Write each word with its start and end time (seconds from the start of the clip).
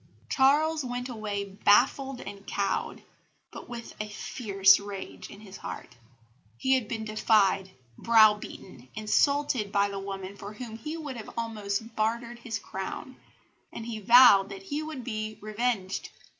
Charles 0.29 0.83
went 0.83 1.09
away 1.09 1.45
baffled 1.45 2.21
and 2.21 2.47
cowed, 2.47 3.03
but 3.51 3.69
with 3.69 3.93
a 4.01 4.09
fierce 4.09 4.79
rage 4.79 5.29
in 5.29 5.41
his 5.41 5.57
heart. 5.57 5.95
He 6.57 6.73
had 6.73 6.87
been 6.87 7.05
defied, 7.05 7.69
browbeaten, 7.99 8.89
insulted 8.95 9.71
by 9.71 9.89
the 9.89 9.99
woman 9.99 10.35
for 10.35 10.53
whom 10.53 10.75
he 10.79 10.97
would 10.97 11.21
almost 11.37 11.81
have 11.81 11.95
bartered 11.95 12.39
his 12.39 12.57
crown; 12.57 13.17
and 13.71 13.85
he 13.85 13.99
vowed 13.99 14.49
that 14.49 14.63
he 14.63 14.81
would 14.81 15.03
be 15.03 15.37
revenged. 15.39 16.09